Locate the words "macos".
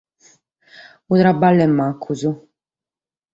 1.77-2.21